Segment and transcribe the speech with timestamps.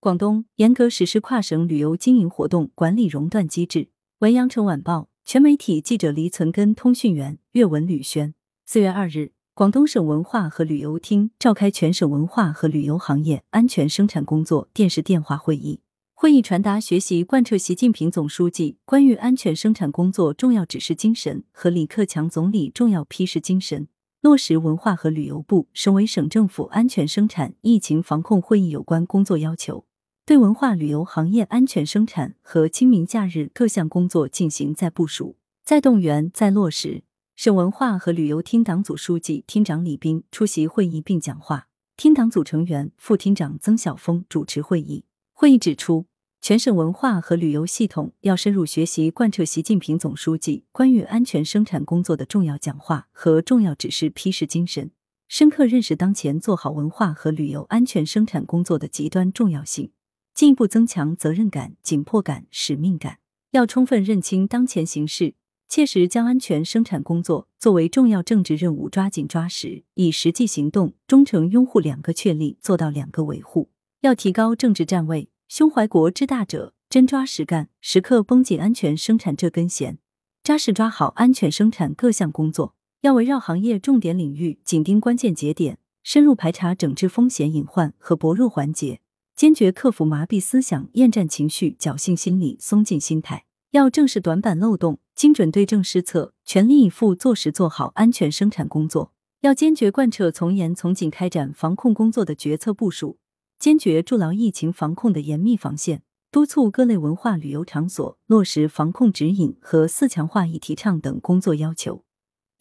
[0.00, 3.88] 广东严格实施跨省旅游经营活动管理熔断机制。
[4.20, 8.32] 文阳城晚报全媒体记者黎存根，通讯员岳文吕轩。
[8.64, 15.80] 四月二日，广东省文化和旅游厅召开全省文化和旅游行业安全生产工作电视电话会议。
[16.14, 23.88] 会议传达学习贯彻习近平总书记关于安全生产工作重要指示精神和李克强总理重要批示精神，
[24.20, 29.84] 落实文化和旅游部、省委省政府安全生产疫情防控会议有关工作要求。
[30.28, 37.02] 对文化旅游行业安全生产和清明假日各项工作进行再部署、再动员、再落实。
[37.34, 45.06] 省文化和旅游厅党组书记、厅长李斌出席会议并讲话，厅党组成员、副厅长曾晓峰主持会议。
[45.32, 46.04] 会议指出，
[46.42, 54.90] 全省文化和旅游系统要深入学习贯彻习近平总书记关于安全生产工作的重要讲话和重要指示批示精神，
[55.26, 59.90] 深刻认识当前做好文化和旅游安全生产工作的极端重要性。
[60.38, 63.18] 进一步增强责任感、紧迫感、使命感，
[63.50, 65.34] 要充分认清当前形势，
[65.68, 73.70] 切实将安全生产工作作为重要政治任务，抓紧抓实，以实际行动、忠诚拥护两个确立做到两个维护。
[74.02, 79.98] 要提高政治站位，胸怀国之大者，真抓实干，时刻绷紧安全生产这根弦，
[80.44, 82.76] 扎实抓好安全生产各项工作。
[83.00, 89.00] 要围绕行业重点领域，紧盯关键节点，深入排查整治风险隐患和薄弱环节。
[89.38, 99.12] 坚决克服麻痹思想、厌战情绪、侥幸心理、松劲心态，要正视短板漏洞，精准对症施策，全力以赴做实做好安全生产工作。
[99.42, 103.20] 要坚决贯彻从严从紧开展防控工作的决策部署，
[103.60, 112.02] 坚决筑牢疫情防控的严密防线，督促各类文化旅游场所落实防控指引和四强化一提倡等工作要求，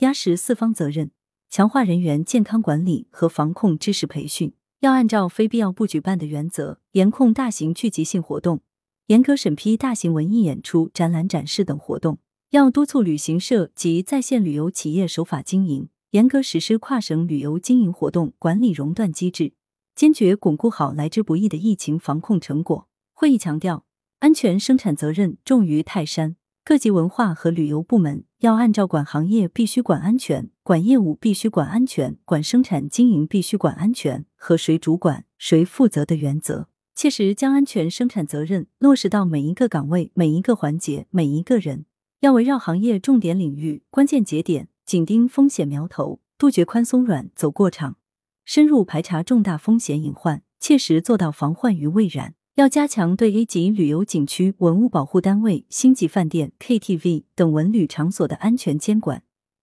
[0.01, 1.09] 压实四方责任，
[1.49, 4.53] 强化人员健康管理和防控知识培训。
[4.81, 8.61] 要按照非必要不举办的原则，严控大型聚集性活动，
[9.07, 12.19] 严格审批大型文艺演出、展览展示等活动。
[12.51, 19.53] 要督促旅行社及在线旅游企业守法经营，严格实施跨省旅游经营活动管理熔断机制，
[19.95, 22.87] 坚决巩固好来之不易的疫情防控成果。
[23.13, 23.83] 会议强调，
[24.19, 26.35] 安全生产责任重于泰山。
[26.67, 41.85] 各级文化和旅游部门要按照管行业必须管安全、管业务必须管安全、管生产经营必须管安全和谁主管谁负责的原则，切实将安全生产责任落实到每一个岗位、每一个环节、每一个人。
[42.19, 47.95] 要围绕行业重点领域、关键节点，紧盯风险苗头，杜绝宽松软走过场，
[48.43, 52.33] 深入排查重大风险隐患，切实做到防患于未然。
[52.57, 59.21] 要加强对 A 级旅游景区、文物保护单位、星级饭店、KTV 等文旅场所的安全监管，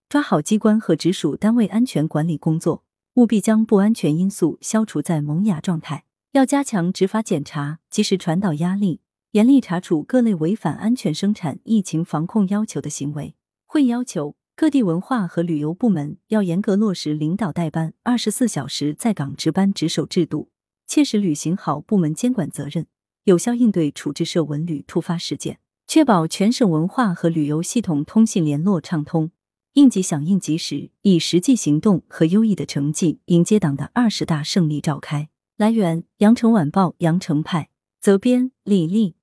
[0.09, 2.85] 抓好机关和直属单位安全管理工作，
[3.15, 6.05] 务必将不安全因素消除在萌芽状态。
[6.35, 9.01] 要加强执法检查，及时传导压力，
[9.33, 13.35] 严厉查处各类违反安全生产疫情防控要求的行为。
[13.67, 20.51] 会议要求各地文化和旅游部门要严格落实领导带班、二十四小时在岗值班值守制度。
[20.87, 22.87] 切实履行好部门监管责任，
[23.25, 29.31] 有效应对处置涉文旅突发事件，确保全省文化和旅游系统通信联络畅通，
[29.75, 35.29] 应急响应及时，以实际行动和优异的成绩迎接党的二十大胜利召开。
[35.57, 39.15] 来源：羊城晚报羊城派，责编：李丽。